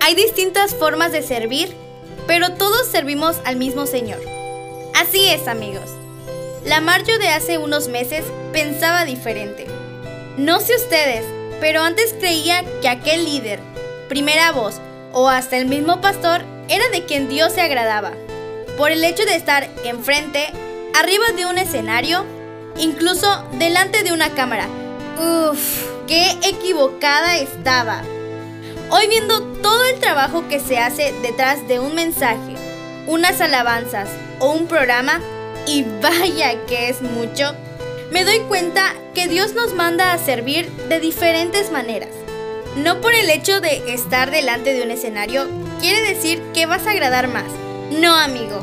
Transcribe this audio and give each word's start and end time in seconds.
Hay 0.00 0.14
distintas 0.14 0.74
formas 0.74 1.12
de 1.12 1.22
servir, 1.22 1.76
pero 2.26 2.54
todos 2.54 2.86
servimos 2.88 3.36
al 3.44 3.56
mismo 3.56 3.86
Señor. 3.86 4.20
Así 4.94 5.28
es, 5.28 5.46
amigos. 5.46 5.90
La 6.64 6.80
Marjo 6.80 7.18
de 7.18 7.28
hace 7.28 7.58
unos 7.58 7.88
meses 7.88 8.24
pensaba 8.52 9.04
diferente. 9.04 9.66
No 10.36 10.58
sé 10.60 10.74
ustedes, 10.76 11.24
pero 11.60 11.82
antes 11.82 12.14
creía 12.18 12.64
que 12.80 12.88
aquel 12.88 13.24
líder, 13.24 13.60
primera 14.08 14.52
voz 14.52 14.80
o 15.12 15.28
hasta 15.28 15.56
el 15.56 15.66
mismo 15.66 16.00
pastor 16.00 16.42
era 16.68 16.88
de 16.88 17.04
quien 17.04 17.28
Dios 17.28 17.52
se 17.52 17.60
agradaba, 17.60 18.12
por 18.76 18.90
el 18.90 19.04
hecho 19.04 19.24
de 19.24 19.36
estar 19.36 19.68
enfrente, 19.84 20.48
arriba 20.94 21.26
de 21.36 21.46
un 21.46 21.58
escenario, 21.58 22.24
incluso 22.78 23.44
delante 23.52 24.02
de 24.02 24.12
una 24.12 24.30
cámara. 24.30 24.66
Uf, 25.18 25.95
qué 26.06 26.30
equivocada 26.42 27.36
estaba. 27.38 28.02
Hoy 28.90 29.08
viendo 29.08 29.42
todo 29.60 29.84
el 29.86 29.98
trabajo 29.98 30.46
que 30.48 30.60
se 30.60 30.78
hace 30.78 31.12
detrás 31.22 31.66
de 31.66 31.80
un 31.80 31.94
mensaje, 31.94 32.54
unas 33.06 33.40
alabanzas 33.40 34.08
o 34.38 34.52
un 34.52 34.66
programa, 34.68 35.20
y 35.66 35.84
vaya 36.00 36.64
que 36.66 36.88
es 36.88 37.02
mucho, 37.02 37.54
me 38.12 38.24
doy 38.24 38.38
cuenta 38.40 38.94
que 39.14 39.26
Dios 39.26 39.54
nos 39.54 39.74
manda 39.74 40.12
a 40.12 40.18
servir 40.18 40.70
de 40.88 41.00
diferentes 41.00 41.72
maneras. 41.72 42.10
No 42.76 43.00
por 43.00 43.14
el 43.14 43.30
hecho 43.30 43.60
de 43.60 43.92
estar 43.92 44.30
delante 44.30 44.74
de 44.74 44.82
un 44.82 44.90
escenario 44.92 45.48
quiere 45.80 46.00
decir 46.02 46.40
que 46.54 46.66
vas 46.66 46.86
a 46.86 46.92
agradar 46.92 47.26
más. 47.26 47.50
No, 47.90 48.14
amigo. 48.14 48.62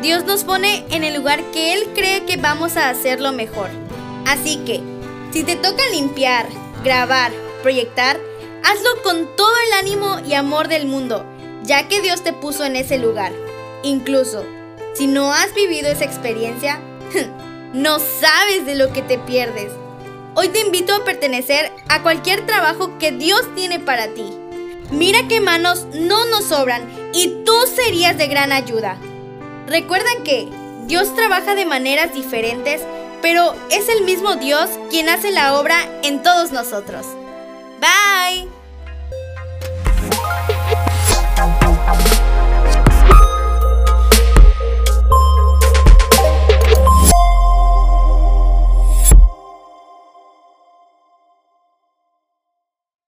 Dios 0.00 0.24
nos 0.24 0.44
pone 0.44 0.86
en 0.90 1.04
el 1.04 1.14
lugar 1.14 1.42
que 1.52 1.74
Él 1.74 1.88
cree 1.94 2.24
que 2.24 2.38
vamos 2.38 2.78
a 2.78 2.88
hacerlo 2.88 3.32
mejor. 3.32 3.68
Así 4.26 4.58
que, 4.64 4.80
si 5.32 5.44
te 5.44 5.56
toca 5.56 5.82
limpiar, 5.92 6.46
grabar, 6.82 7.32
proyectar, 7.62 8.18
hazlo 8.62 9.02
con 9.02 9.36
todo 9.36 9.52
el 9.66 9.72
ánimo 9.78 10.18
y 10.26 10.34
amor 10.34 10.68
del 10.68 10.86
mundo, 10.86 11.24
ya 11.62 11.88
que 11.88 12.00
Dios 12.00 12.22
te 12.22 12.32
puso 12.32 12.64
en 12.64 12.76
ese 12.76 12.98
lugar. 12.98 13.32
Incluso, 13.82 14.44
si 14.94 15.06
no 15.06 15.32
has 15.32 15.54
vivido 15.54 15.88
esa 15.88 16.04
experiencia, 16.04 16.80
no 17.72 17.98
sabes 17.98 18.66
de 18.66 18.74
lo 18.74 18.92
que 18.92 19.02
te 19.02 19.18
pierdes. 19.18 19.72
Hoy 20.34 20.48
te 20.48 20.60
invito 20.60 20.94
a 20.94 21.04
pertenecer 21.04 21.72
a 21.88 22.02
cualquier 22.02 22.46
trabajo 22.46 22.98
que 22.98 23.12
Dios 23.12 23.42
tiene 23.54 23.80
para 23.80 24.08
ti. 24.08 24.24
Mira 24.90 25.28
qué 25.28 25.40
manos 25.40 25.86
no 25.94 26.24
nos 26.26 26.46
sobran 26.46 26.88
y 27.12 27.42
tú 27.44 27.54
serías 27.74 28.16
de 28.16 28.26
gran 28.26 28.52
ayuda. 28.52 28.96
Recuerda 29.66 30.10
que 30.24 30.48
Dios 30.86 31.14
trabaja 31.14 31.54
de 31.54 31.66
maneras 31.66 32.12
diferentes, 32.12 32.82
pero 33.22 33.54
es 33.70 33.88
el 33.88 34.04
mismo 34.04 34.36
Dios 34.36 34.70
quien 34.90 35.08
hace 35.08 35.30
la 35.30 35.58
obra 35.58 35.86
en 36.02 36.22
todos 36.22 36.52
nosotros. 36.52 37.06
Bye. 37.80 38.19